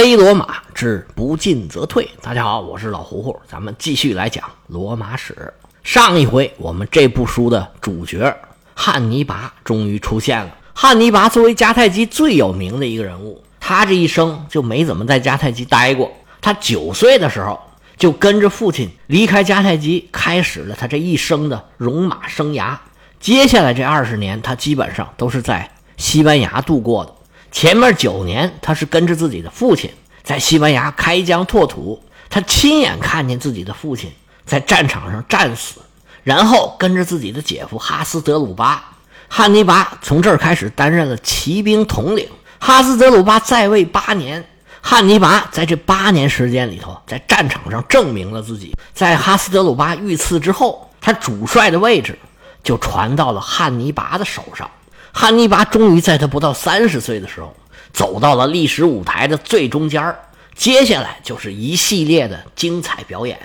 [0.00, 2.08] 黑罗马之不进则退。
[2.22, 5.52] 大家好，我是老胡胡，咱们继续来讲罗马史。
[5.82, 8.32] 上一回我们这部书的主角
[8.74, 10.56] 汉尼拔终于出现了。
[10.72, 16.08] 汉尼拔作为迦太基最有名的一个人物，他这一生就没怎么在迦太基待过。
[16.40, 17.58] 他九岁的时候
[17.96, 22.76] 就跟着父亲离开迦太基，开始了他这一生的戎马生涯。
[23.18, 27.12] 接下来这二十年，他基本上都是在西班牙度过的。
[27.60, 29.90] 前面九年，他是跟着自己的父亲
[30.22, 34.12] 在西班牙开疆拓土，他亲眼看见自己的父亲
[34.46, 35.80] 在战场上战死，
[36.22, 38.92] 然后跟着自己的姐夫哈斯德鲁巴、
[39.26, 42.28] 汉尼拔从这儿开始担任了骑兵统领。
[42.60, 44.48] 哈斯德鲁巴在位八年，
[44.80, 48.72] 汉尼拔在这八年时间里头，在战场上证明了自己。
[48.94, 52.16] 在哈斯德鲁巴遇刺之后，他主帅的位置
[52.62, 54.70] 就传到了汉尼拔的手上。
[55.12, 57.54] 汉尼拔终于在他不到三十岁的时候，
[57.92, 60.14] 走到了历史舞台的最中间
[60.54, 63.38] 接下来就是一系列的精彩表演。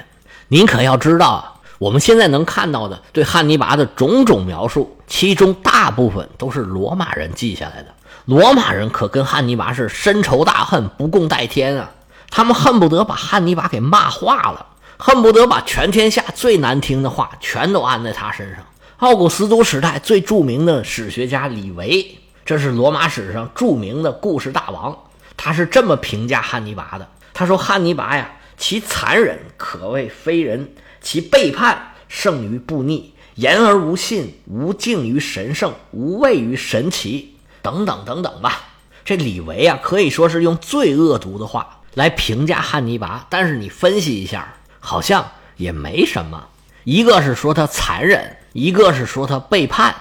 [0.47, 7.87] 您可要知道，我们现在能看到的对汉尼拔的种种描述，其中大部分都是罗马人记下来的。
[8.25, 11.91] 罗马人可跟汉尼拔是深仇大恨、不共戴天啊！
[12.29, 14.65] 他们恨不得把汉尼拔给骂化了，
[14.97, 18.63] 恨不得把全天下最难听的话全都安在他身上。
[19.03, 24.97] 奥古斯都时代最著名的史学家李维，这是罗马史上著名的故事大王。
[25.35, 38.61] 他是这么评价汉尼拔的：他说，汉尼拔呀，其残忍可谓非人，其背叛胜于不逆，言而无信，无敬于神圣，无畏于神奇，等等等等吧。
[39.03, 43.27] 这李维啊，可以说是用最恶毒的话来评价汉尼拔。
[43.29, 46.47] 但是你分析一下，好像也没什么。
[46.85, 48.37] 一个是说他残忍。
[48.53, 49.93] 一个是说他背叛，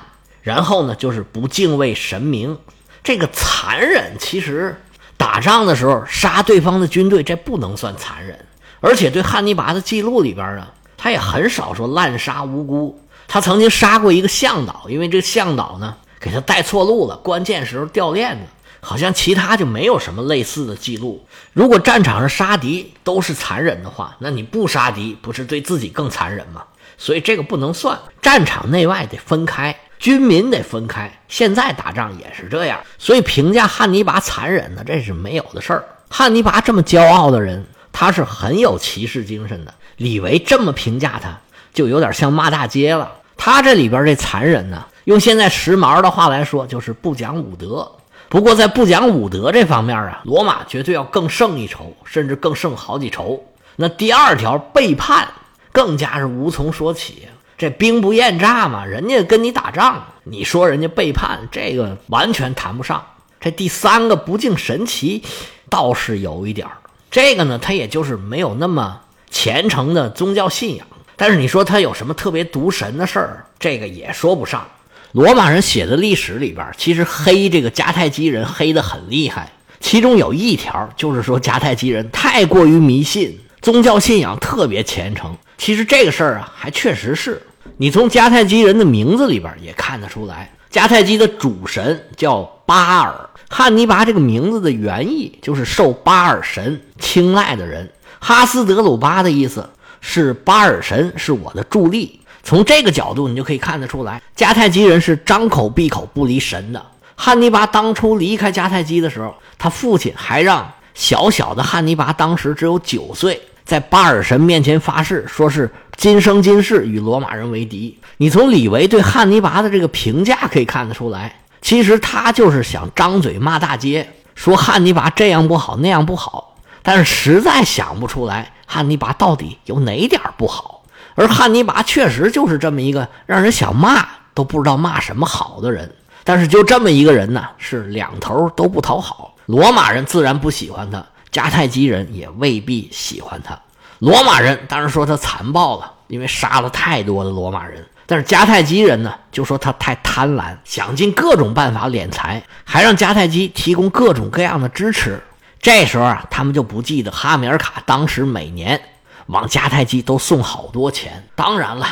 [0.43, 2.57] 然后呢就是不敬畏神明。
[3.03, 4.81] 这个残忍，其实
[5.17, 8.39] 打仗的时候杀对方的军队，这不能算残忍。
[8.81, 13.03] 而且对汉尼拔的记录里边啊，他也很少说滥杀无辜。
[13.27, 18.43] 他曾经杀过一个向导，因为这个向导呢给他带错路了，关键时候掉链子。
[18.85, 21.25] 好像其他就没有什么类似的记录。
[21.53, 26.65] 如果战场上杀敌都是残忍的话，那你不杀敌不是对自己更残忍吗？
[26.97, 31.11] 所以这个不能算，战场内外得分开，军民得分开。
[31.29, 35.85] 现在打仗也是这样，所以评价汉尼拔残忍呢，这是没有的事儿。
[36.09, 39.75] 汉尼拔这么骄傲的人，他是很有骑士精神的。
[39.97, 41.39] 李维这么评价他，
[41.73, 43.11] 就有点像骂大街了。
[43.37, 47.91] 他这里边这残忍呢，用现在时髦的话来说，就是不讲武德。
[48.29, 53.43] 不过在不讲武德这方面啊，罗马绝对要更胜一筹，甚至更胜好几筹。
[53.77, 55.27] 那第二条背叛。
[55.73, 57.23] 更加是无从说起，
[57.59, 63.05] 这兵不厌诈嘛，人家跟你打仗，你说人家背叛，这个完全谈不上。
[63.41, 65.23] 这第三个不敬神奇，
[65.69, 66.77] 倒是有一点儿。
[67.11, 69.01] 这个呢，他也就是没有那么
[69.31, 70.87] 虔诚的宗教信仰。
[71.17, 74.67] 但是你说他有什么特别毒神的事儿，这个也说不上。
[75.13, 79.53] 罗马人写的历史里边，其实黑这个迦太基人黑的很厉害。
[79.79, 83.39] 其中有一条就是说，迦太基人太过于迷信。
[83.63, 87.41] 宗教信仰特别虔诚，其实这个事儿啊，还确实是
[87.77, 90.53] 你从迦太基人的名字里边也看得出来。
[90.69, 93.15] 迦太基的主神叫巴尔，
[93.49, 97.89] 汉尼拔这个名字的原意就是受巴尔神青睐的人。
[98.19, 99.69] 哈斯德鲁巴的意思
[100.01, 102.21] 是巴尔神是我的助力。
[102.43, 106.85] 从这个角度，你就可以看得出来，迦太基人是张口闭口不离神的。
[107.15, 113.41] 汉尼拔当初离开迦太基的时候，他父亲还让小小的汉尼拔当时只有九岁。
[113.65, 117.99] 在巴尔神面前发誓，说是今生今世与罗马人为敌。
[118.17, 130.85] 你从李维对汉尼拔的这个评价可以看得出来，其实他就是想张嘴骂大街，说汉尼拔这样不好那样不好，但是实在想不出来汉尼拔到底有哪点不好。
[131.15, 135.95] 而汉尼拔确实就是这么一个让人想骂都不知道骂什么好的人。
[136.25, 139.35] 但是就这么一个人呢，是两头都不讨好。
[139.47, 141.05] 罗马人自然不喜欢他。
[141.33, 143.59] 迦太基人也未必喜欢他，
[144.01, 147.85] 罗马人当然说他残暴了，因为杀了太多的罗马人。
[148.05, 155.23] 但是迦太基人呢，就说他太贪婪，想尽各种办法敛财，还让迦太基提供各种各样的支持。
[155.59, 158.79] 这时候啊，他们就不记得哈米尔卡当时每年
[159.27, 161.27] 往迦太基都送好多钱。
[161.35, 161.87] 当然了，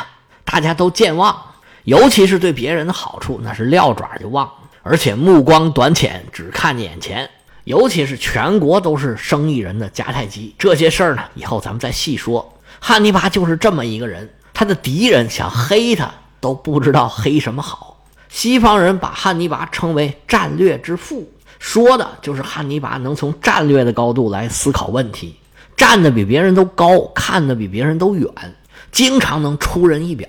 [0.45, 1.35] 大家都健忘，
[1.85, 4.47] 尤其是对别人的好处，那是撂爪就忘，
[4.83, 7.27] 而且目光短浅，只看见眼前。
[7.63, 12.57] 尤其是全国都是生意人的迦太基，这些事儿呢，以后咱们再细说。
[12.79, 18.03] 汉尼拔就是这么一个人，他的敌人想黑他都不知道黑什么好。
[18.29, 21.29] 西方人把汉尼拔称为战略之父，
[21.59, 25.35] 说的就是汉尼拔能从战略的高度来思考问题，
[25.77, 28.27] 站得比别人都高，看得比别人都远，
[28.91, 30.27] 经常能出人意表。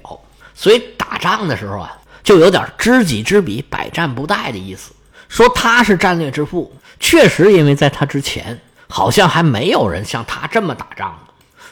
[0.55, 4.93] 所以打仗的时候啊，就有点知己知彼，百战不殆的意思。
[5.29, 6.70] 说他是战略之父，
[7.02, 8.58] 确实，因为在他之前，
[8.88, 11.19] 好像还没有人像他这么打仗。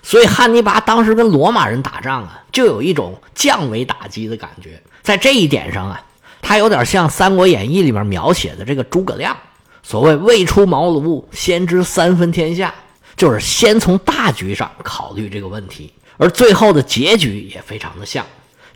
[0.03, 4.83] 所以汉尼拔当时跟罗马人打仗啊，就有一种降维打击的感觉。
[5.03, 6.03] 在这一点上啊，
[6.43, 9.35] 他有点像《三国演义》里面描写的这个诸葛亮。
[9.83, 12.75] 所谓未出茅庐先知三分天下，
[13.17, 18.27] 就是先从大局上考虑这个问题，而最后的结局也非常的像。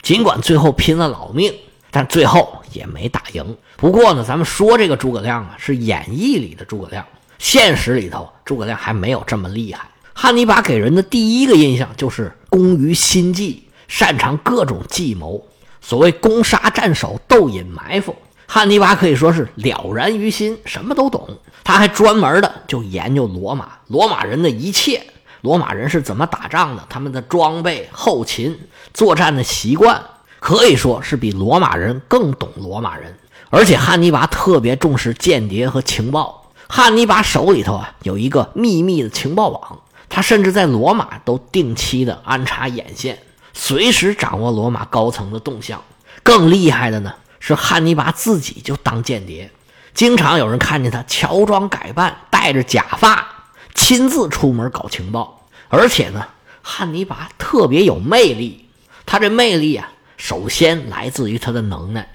[0.02, 1.52] 尽管最后拼了老命，
[1.94, 3.56] 但最后也没打赢。
[3.76, 7.06] 不过呢，咱们说这个诸葛亮啊，是演义里的诸葛亮，
[7.38, 9.88] 现实里头诸葛亮还没有这么厉害。
[10.12, 15.41] 汉尼拔给人的第一个印象就是工于心计，擅长各种计谋。
[15.81, 18.17] 所谓攻杀战守、斗隐埋伏。
[18.46, 21.29] 汉尼拔可以说是了然于心，什么都懂。
[21.62, 25.02] 他还专门的就研究罗马，罗马人的一切，
[25.43, 28.58] 罗马人是怎么打仗的，他们的装备、后勤、
[28.93, 30.02] 作战的习惯，
[30.44, 33.17] 可以说是比罗马人更懂罗马人。
[33.49, 39.79] 而且汉尼拔特别重视间谍和情报，汉尼拔手里头啊有一个秘密的情报网，
[40.11, 43.19] 他甚至在罗马都定期的安插眼线，
[43.55, 45.82] 随时掌握罗马高层的动向。
[46.23, 47.14] 更厉害的呢。
[47.41, 49.50] 是汉尼拔自己就当间谍，
[49.93, 53.26] 经常有人看见他乔装改扮，戴着假发，
[53.75, 55.46] 亲自出门搞情报。
[55.69, 56.26] 而且呢，
[56.62, 58.67] 汉尼拔特别有魅力。
[59.05, 59.93] 他这魅力啊，
[60.24, 62.08] 首先来自于他的能耐。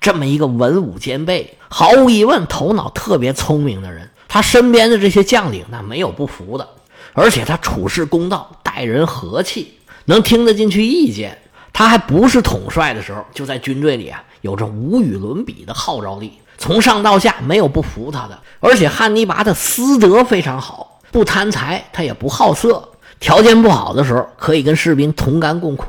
[0.00, 6.68] 这么一个文武兼备，毫无疑问头脑特别聪明的人，他身边的这些将领那没有不服的。
[7.14, 9.74] 而且他处事公道，待人和气，
[10.04, 11.36] 能听得进去意见。
[11.72, 14.22] 他还不是统帅的时候，就在军队里啊。
[14.42, 18.38] 有着无与伦比的号召力，从上到下没有不服他的。
[18.60, 22.88] 而且汉尼拔的私德非常好，不贪财，他也不好色。
[23.18, 25.86] 条件不好的时候，可以跟士兵同甘共苦。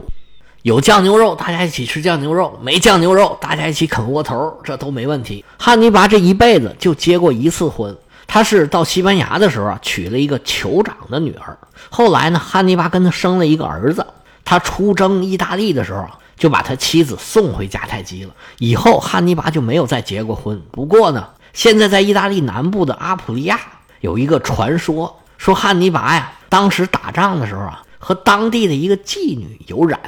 [0.64, 5.44] 有酱牛肉，大家一起吃酱牛肉；没酱牛肉，大家一起啃窝头，这都没问题。
[5.58, 7.96] 汉尼拔这一辈子就结过一次婚，
[8.28, 11.58] 他是到西班牙的时候啊，娶了一个酋长的女儿。
[11.90, 14.06] 后来呢，汉尼拔跟他生了一个儿子。
[14.44, 16.08] 他出征意大利的时候。
[16.40, 18.34] 就把他妻子送回迦太基了。
[18.60, 20.62] 以后汉尼拔就没有再结过婚。
[20.72, 23.60] 不过呢，现在在意大利南部的阿普利亚
[24.00, 30.00] 有一个传说，说汉尼拔呀，当时打仗的时候啊，和当地的一个妓女有染，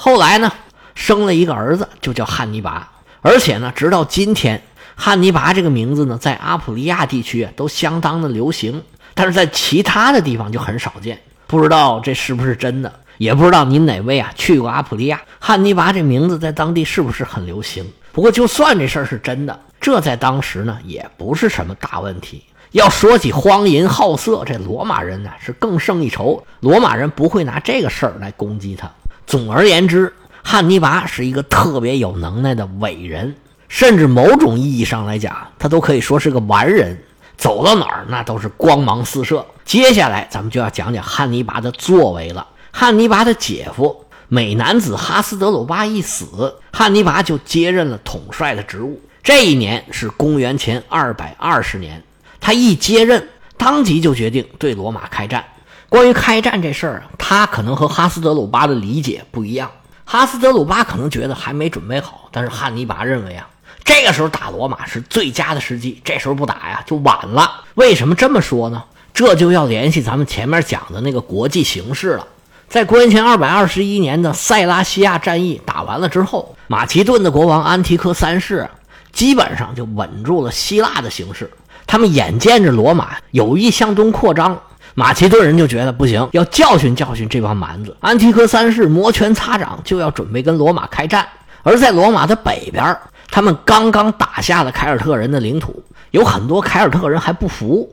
[0.00, 0.52] 后来呢，
[0.94, 2.88] 生了一个儿子，就叫汉尼拔。
[3.20, 4.62] 而且呢，直到今天，
[4.94, 8.80] 汉尼拔这个名字呢，在阿普利亚地区都相当的流行，
[9.12, 11.18] 但是在其他的地方就很少见。
[11.48, 12.92] 不知道这是不是真的？
[13.16, 15.20] 也不知道您哪位啊去过阿普利亚？
[15.40, 17.84] 汉尼拔这名字在当地是不是很流行？
[18.12, 22.44] 不过就算这事儿是真的，这在当时呢也不是什么大问题。
[22.70, 28.88] 要说起荒淫好色，这罗马人呢是更胜一筹，罗马人不会拿这个事儿来攻击他。
[29.28, 30.10] 总而言之，
[30.42, 33.36] 汉尼拔是一个特别有能耐的伟人，
[33.68, 36.98] 甚至某种意义上来讲，他都可以说是个完人，
[37.36, 39.44] 走到哪儿那都是光芒四射。
[39.66, 42.48] 接下来咱们就要讲讲汉尼拔的作为了。
[42.70, 48.98] 汉尼拔的姐夫美男子哈斯德鲁巴一死，汉尼拔就接任了统帅的职务。
[49.22, 52.02] 这一年是公元前二百二十年，
[52.40, 53.28] 他一接任，
[53.58, 55.44] 当即就决定对罗马开战。
[55.88, 59.70] 关于开战这事儿，他可能和哈斯德鲁巴的理解不一样。
[60.04, 63.48] 哈斯德鲁巴可能觉得还没准备好，但是汉尼拔认为啊，
[63.84, 67.64] 这个时候打罗马是最佳的时机，这时候不打呀就晚了。
[67.74, 68.82] 为什么这么说呢？
[69.14, 72.26] 这就要联系咱们前面讲的那个国际形势了。
[72.68, 78.68] 在公元前二百二十一年的塞拉西亚战役打完了之后，马其顿的国王安提柯三世
[79.10, 81.50] 基本上就稳住了希腊的形势。
[81.86, 84.60] 他们眼见着罗马有意向东扩张，
[84.98, 87.96] 马其顿人就觉得不行，要教训教训这帮蛮子。
[88.00, 91.24] 安提柯三世摩拳擦掌，就要准备跟罗马开战。
[91.62, 92.98] 而在罗马的北边，
[93.30, 97.88] 他们刚刚打下了凯尔特人的领土，有很多凯尔特人还不服。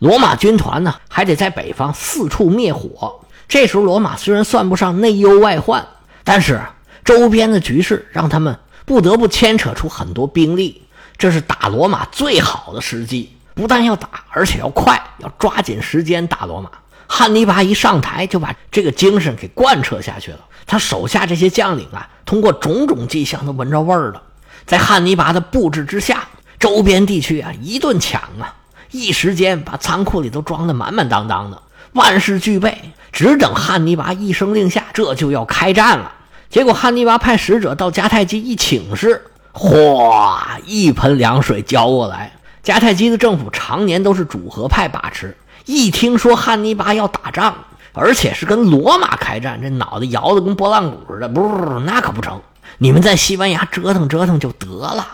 [0.00, 3.18] 罗马军团呢，还得在北方四处灭火。
[3.48, 5.82] 这时候，罗马虽然算不上内忧外患，
[6.24, 6.60] 但是
[7.02, 10.82] 周边的局势让他们不得不牵扯出很多兵力。
[11.16, 16.70] 这是打罗马最好的时机，不但要打，而且要快，要抓紧时间打罗马。
[17.06, 20.38] 汉尼拔一上台就把这个精神给贯彻下去了。
[20.66, 24.22] 他手下这些将领啊，通过种种迹象都闻着味儿了。
[24.64, 28.54] 在汉尼拔的布置之下，周边地区啊一顿抢啊，
[28.92, 31.60] 一时间把仓库里都装得满满当当的，
[31.92, 32.92] 万事俱备。
[33.12, 36.12] 只等汉尼拔一声令下，这就要开战了。
[36.48, 42.32] 结果汉尼拔派使者到迦太基一请示，哗，一盆凉水浇过来。
[42.70, 47.52] 迦太基的政府常年都是主和派把持，一听说汉尼拔要打仗，
[47.92, 52.40] 而且是跟罗马开战，这脑袋摇得跟拨浪鼓似的，不，那可不成。
[52.78, 55.04] 你们在西班牙折腾折腾就得了，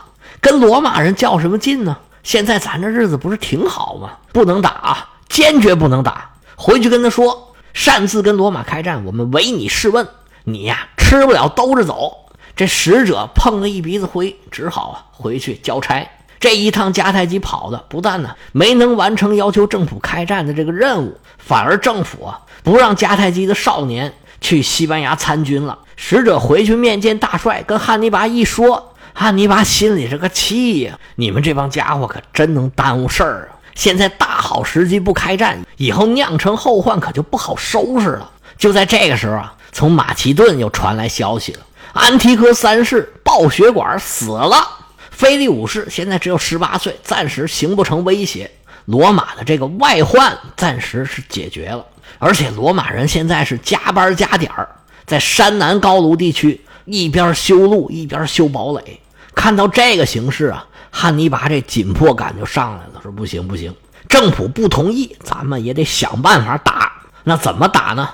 [0.43, 1.97] 跟罗马人较什么劲呢？
[2.23, 4.11] 现在咱这日子不是挺好吗？
[4.33, 6.33] 不能打啊，坚决不能打。
[6.57, 10.07] 回去跟他说，擅自跟罗马开战，我们唯你是问。
[10.45, 12.13] 你呀，吃不了兜着走。
[12.55, 16.07] 这使者碰了一鼻子灰，只好啊回去交差。
[16.39, 25.79] 这一趟迦太基跑的不但呢没能完成要求政府开战的这个任务，反而政府啊不让迦太基的少年去西班牙参军了。
[25.97, 30.99] 使者回去面见大帅，跟汉尼拔一说，汉尼拔心里这个气呀！
[31.15, 33.57] 你们这帮家伙可真能耽误事儿啊！
[33.75, 38.31] 现在大好时机不开战，以后酿成后患可就不好收拾了。
[38.59, 41.61] 就在这个时候啊，从马其顿又传来消息了：
[41.95, 44.69] 安提柯三世爆血管死了。
[45.17, 48.51] 菲利五世现在只有十八岁，暂时形不成威胁。
[48.85, 51.83] 罗马的这个外患暂时是解决了，
[52.19, 54.69] 而且罗马人现在是加班加点儿，
[55.07, 59.01] 在山南高卢地区一边修路一边修堡垒。
[59.35, 63.75] 看到这个形势啊，汉尼拔这紧迫感就上来了，说不行不行，
[64.11, 66.93] 政府不同意，咱们也得想办法打。
[67.25, 68.07] 那怎么打呢？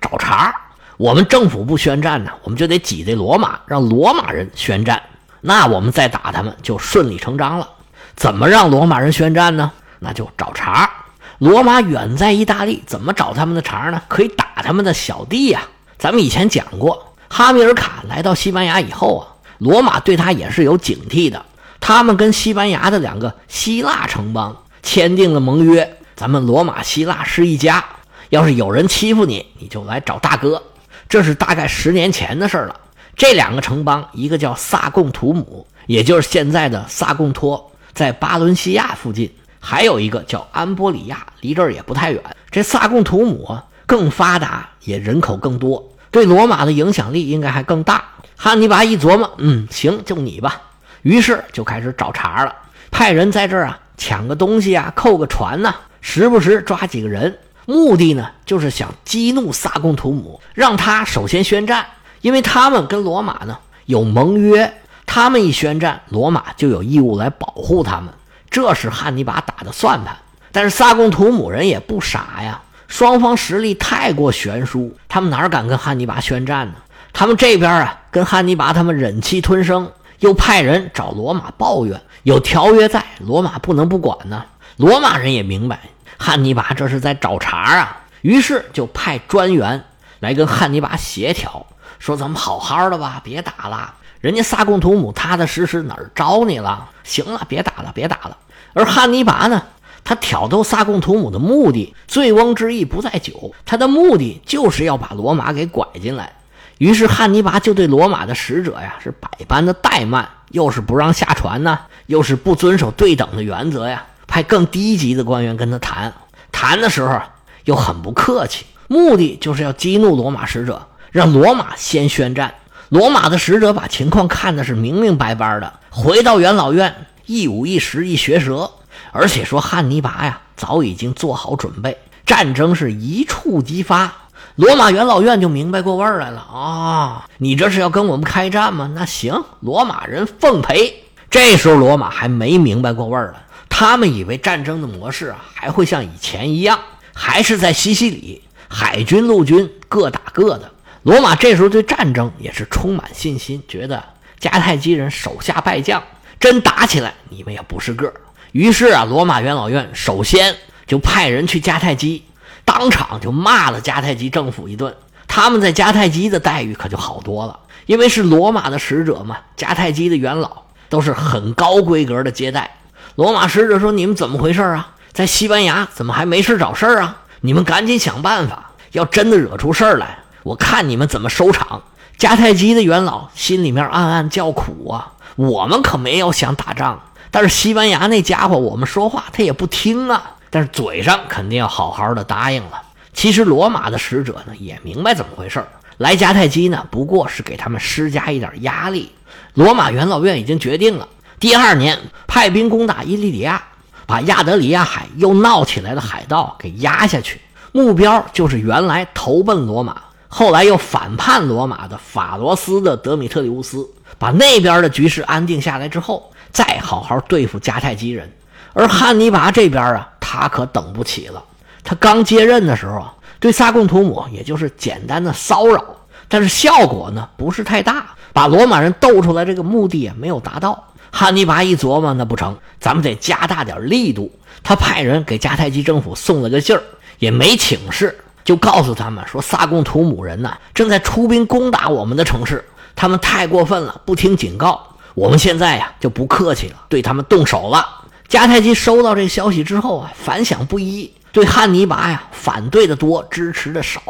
[0.00, 0.54] 找茬
[0.98, 5.02] 我们政府不宣战呢，我们就得挤兑罗马，让罗马人宣战。
[5.46, 7.68] 那我们再打他们就顺理成章了。
[8.16, 9.70] 怎么让罗马人宣战呢？
[9.98, 10.90] 那就找茬。
[11.36, 14.00] 罗马远在意大利，怎么找他们的茬呢？
[14.08, 15.60] 可以打他们的小弟呀。
[15.98, 19.22] 咱们以前讲过，哈米尔卡来到西班牙以后啊，
[19.58, 21.44] 罗马对他也是有警惕的。
[21.78, 27.84] 他们跟西班牙的两个希腊城邦签订了盟约，咱们罗马希腊是一家。
[28.30, 30.62] 要是有人欺负你，你就来找大哥。
[31.06, 32.76] 这是大概十年前的事了。
[33.16, 39.28] 这两个城邦，一个叫萨贡图姆，也就是现在的萨贡托，在巴伦西亚附近；
[39.60, 42.20] 还有一个叫安波里亚，离这儿也不太远。
[42.50, 48.04] 这萨贡图姆啊，更发达，也人口更多，对罗马的影响力应该还更大。
[48.36, 50.60] 汉尼拔一琢磨，嗯，行，就你吧。
[51.02, 52.52] 于是就开始找茬了，
[52.90, 61.86] 派人在这儿啊抢个东西啊，扣个船呐，时不时抓几个人，目的呢就是想激怒萨贡图姆，让他首先宣战。
[62.24, 68.08] 因为他们跟罗马呢有盟约，他们一宣战，罗马就有义务来保护他们，
[68.48, 70.16] 这是汉尼拔打的算盘。
[70.50, 76.76] 但是萨贡图姆人也不傻呀，双方实力太过悬殊，他们哪敢跟汉尼拔宣战呢？
[77.12, 84.42] 他们这边啊跟汉尼拔他们忍气吞声，又派人找罗马抱怨，有条约在，罗马不能不管呢。
[84.78, 85.78] 罗马人也明白
[86.16, 89.84] 汉尼拔这是在找茬啊，于是就派专员
[90.20, 91.66] 来跟汉尼拔协调。
[91.98, 93.94] 说咱们好好的吧，别打了。
[94.20, 96.88] 人家萨贡图姆踏踏实实哪儿招你了？
[97.02, 98.36] 行了，别打了，别打了。
[98.72, 99.62] 而汉尼拔呢，
[100.02, 106.32] 他挑逗萨贡图姆的目的，醉翁之意不在酒，他的目的就是要把罗马给拐进来。
[106.78, 116.12] 于是汉尼拔就对罗马的使者呀是百般的怠慢，又是不让下船呢，又是不遵守对等的原则呀，派更低级的官员跟他谈，
[116.50, 117.20] 谈的时候
[117.64, 120.88] 又很不客气，目的就是要激怒罗马使者。
[121.14, 122.52] 让罗马先宣战，
[122.88, 128.68] 罗马的使者把情况看的是明明白白的，回到元老院一五一十一学舌，
[129.12, 134.12] 而且说汉尼拔呀早已经做好准备，战争是一触即发。
[134.56, 138.90] 罗马元老院就明白过味儿来了啊，你这是要跟我们开战吗？
[138.92, 141.04] 那行，罗马人奉陪。
[141.30, 146.76] 这时候罗马还没明白过味儿来，他们以为战争的模式啊还会像以前一样，
[147.12, 150.72] 还是在西西里，海军陆军各打各的。
[151.04, 154.02] 罗马这时候对战争也是充满信心，觉得
[154.40, 156.02] 迦太基人手下败将，
[156.40, 158.14] 真打起来你们也不是个儿。
[158.52, 160.56] 于是啊，罗马元老院首先
[160.86, 162.24] 就派人去迦太基，
[162.64, 164.96] 当场就骂了迦太基政府一顿。
[165.28, 172.78] 他们在迦太基的待遇可就好多了，因为是罗马的使者嘛，迦太基的元老都是很高规格的接待。
[173.16, 174.94] 罗马使者说：“你们怎么回事啊？
[175.12, 177.18] 在西班牙怎么还没事找事啊？
[177.42, 181.82] 你们赶紧想办法，要真的惹出事儿来。”我看你们怎么收场？
[182.18, 185.14] 迦太基的元老心里面暗暗叫苦啊！
[185.36, 190.36] 我们可没有想打仗，但是西班牙那家伙，我们说话他也不听啊。
[190.50, 192.82] 但是嘴上肯定要好好的答应了。
[193.14, 195.64] 其实罗马的使者呢也明白怎么回事
[195.96, 199.10] 来迦太基呢不过是给他们施加一点压力。
[199.54, 201.08] 罗马元老院已经决定了，
[201.40, 203.62] 第二年派兵攻打伊利里亚，
[204.06, 207.40] 把亚德里亚海又闹起来的海盗给压下去，
[207.72, 209.96] 目标就是原来投奔罗马。
[210.36, 213.88] 后来又反叛罗马的法罗斯的德米特里乌斯，
[214.18, 218.28] 把那边的局势安定下来之后，再好好对付迦太基人。
[218.72, 221.40] 而汉尼拔这边啊，他可等不起了。
[221.84, 225.84] 他刚接任的时候啊，对萨贡图姆也就是简单的骚扰，
[226.26, 230.88] 但是效果呢不是太大，把罗马人斗出来这个目的也没有达到。
[231.12, 234.32] 汉尼拔一琢磨，那不成，咱们得加大点力度。
[234.64, 236.82] 他派人给迦太基政府送了个信儿，
[237.20, 244.86] 也没请示，就告诉他们说，萨贡图姆人呐正在出兵攻打我们的城市，他们太过分了，不听警告。
[245.14, 247.86] 我们现在呀就不客气了，对他们动手了。
[248.28, 254.02] 迦太基收到这消息之后啊，反响不一，对汉尼拔呀反对的多，支持的少，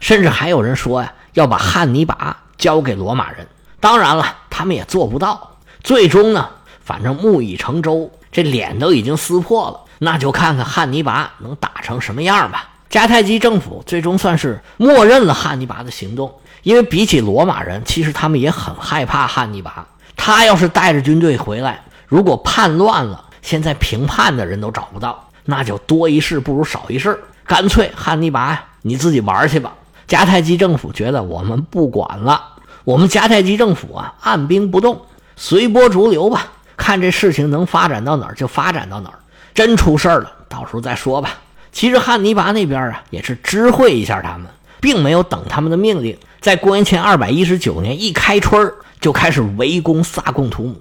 [0.00, 3.46] 甚至还有人说呀要把汉尼拔交给罗马人。
[3.80, 5.56] 当然了，他们也做不到。
[5.82, 6.48] 最终呢，
[6.84, 12.68] 反正木已成舟，这脸都已经撕破了，那就看看汉尼拔能打成什么样吧。
[12.90, 19.86] 迦太基政府最终算是默认了汉尼拔的行动，因为比起罗马人，其实他们也很害怕汉尼拔。
[20.16, 29.72] 他要是带着军队回来，如果叛乱了，现在评判的人都找不到，那就多一事不如少一事，干脆汉尼拔，你自己玩去吧。
[30.08, 32.42] 迦太基政府觉得我们不管了，
[32.82, 35.00] 我们迦太基政府啊，按兵不动，
[35.36, 39.20] 随波逐流吧，看这事情能发展到哪儿就发展到哪儿。
[39.54, 41.30] 真出事儿了，到时候再说吧。
[41.72, 44.46] 其实汉尼拔那边啊，也是知会一下他们，
[44.80, 48.72] 并没有等他们的命令，在公元前二百一十九年一开春。
[49.00, 50.76] 就开始围攻萨贡图姆。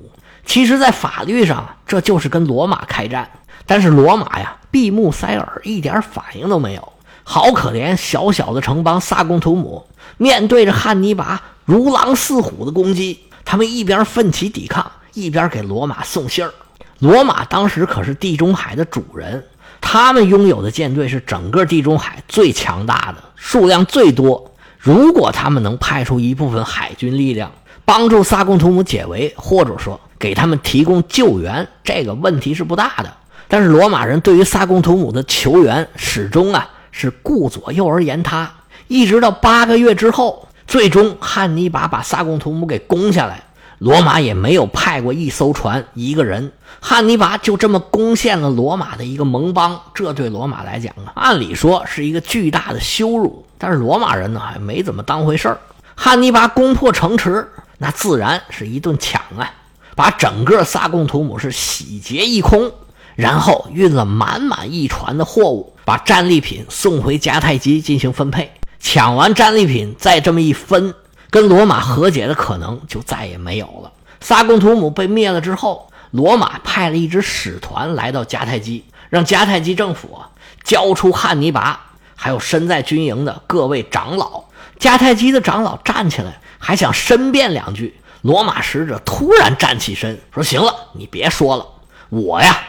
[0.46, 3.30] 其实，在法律上，这就是跟罗马开战。
[3.66, 6.92] 但是罗马呀，闭目塞耳，一点反应都没有。
[7.24, 9.86] 好可怜，小小的城邦萨贡图姆，
[10.18, 16.52] 面对着汉尼拔如狼似虎的攻击，他们一边奋起抵抗，一边给罗马送信儿。
[16.98, 19.42] 罗马当时可是地中海的主人，
[19.82, 24.52] 他们拥有的舰队是整个地中海最强大的，数量最多。
[24.78, 27.52] 如果他们能派出一部分海军力量，
[27.86, 33.12] 帮助萨贡图姆解围，或者说给他们提供救援，这个问题是不大的。
[33.48, 38.52] 但是罗马人对于萨贡图姆的求援始终啊是顾左右而言他，
[38.88, 43.44] 一直到八个月之后，最终汉尼拔把萨贡图姆给攻下来，
[43.80, 55.60] 罗马也没有派过一艘船一个人，汉尼拔就这么攻陷了罗马的一个盟邦，这对罗马来讲啊，按理说是一个巨大的羞辱，但是罗马人呢还没怎么当回事儿。
[55.96, 57.50] 汉尼拔攻破城池。
[57.82, 59.50] 那自然是一顿抢啊，
[59.96, 62.70] 把整个萨贡图姆是洗劫一空，
[63.16, 68.52] 然后运了满满一船的货物，把战利品送回迦太基进行分配。
[68.82, 70.94] 抢完战利品，再这么一分，
[71.30, 73.92] 跟罗马和解的可能就再也没有了。
[74.20, 80.20] 萨贡图姆被灭了之后，罗马派了一支使团来到迦太基，让迦太基政府
[80.64, 81.80] 交出汉尼拔，
[82.16, 84.44] 还有身在军营的各位长老。
[84.80, 86.40] 迦太基的长老站起来。
[86.62, 91.66] 还想申辩两句，罗马使者突然站起身说：“行了，你别说了，
[92.10, 92.60] 我呀，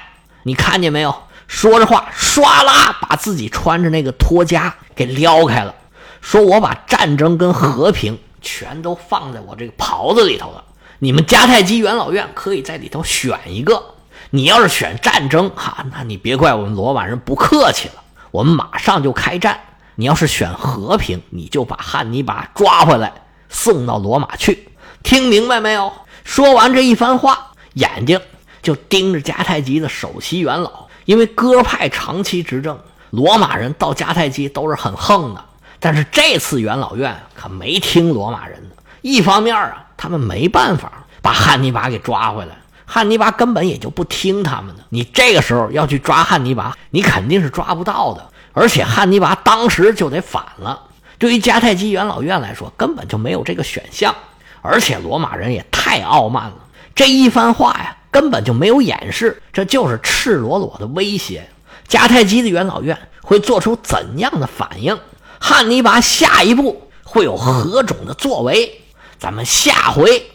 [0.44, 1.12] 你看见没有？”
[1.48, 5.74] 说着话，唰啦把自己穿着那个托夹给撩开了，
[6.20, 10.64] 说：“我把战争跟和平全都放在我这个袍子里头了。
[10.98, 13.82] 你们迦太基元老院可以在里头选一个。
[14.30, 19.58] 你要是选战争，哈，那你别怪我们罗马人不客气了，我们马上就开战。
[19.96, 23.12] 你要是选和平，你就把汉尼拔抓回来。”
[23.52, 24.68] 送到罗马去，
[25.02, 25.92] 听明白没有？
[26.22, 28.20] 说完这一番话，眼睛
[28.62, 32.78] 就盯着迦太基的首席元老，因为哥派长期执政，
[33.10, 35.44] 罗马人到迦太基都是很横的。
[35.80, 38.76] 但是这次元老院可没听罗马人的。
[39.00, 44.82] 一方面啊，他们没办法把汉尼拔给抓回来，汉尼拔根本也就不听他们的。
[44.90, 48.30] 你这个时候要去抓汉尼拔，你肯定是抓不到的。
[48.52, 50.82] 而且汉尼拔当时就得反了。
[51.18, 54.14] 对于迦太基元老院来说，根本就没有这个选项，
[54.60, 56.56] 而且罗马人也太傲慢了。
[56.94, 61.48] 这一番话呀，根本就没有掩饰，这就是赤裸裸的威胁。
[61.88, 64.98] 迦太基的元老院会做出怎样的反应？
[65.40, 68.80] 汉尼拔下一步会有何种的作为？
[69.18, 70.30] 咱们下回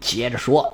[0.00, 0.68] 接着说。